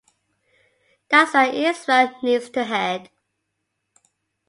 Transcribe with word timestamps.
That's 1.09 1.35
where 1.35 1.53
Israel 1.53 2.11
needs 2.23 2.49
to 2.49 2.63
head. 2.63 3.11